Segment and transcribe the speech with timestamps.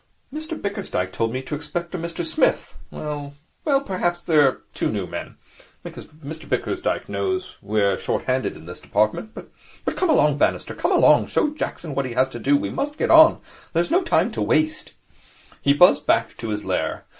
[0.33, 2.75] 'Mr Bickersdyke told me to expect a Mr Smith.
[2.89, 5.35] Well, well, perhaps there are two new men.
[5.85, 9.35] Mr Bickersdyke knows we are short handed in this department.
[9.35, 11.27] But, come along, Bannister, come along.
[11.27, 12.57] Show Jackson what he has to do.
[12.57, 13.41] We must get on.
[13.73, 14.93] There is no time to waste.'
[15.61, 17.05] He buzzed back to his lair.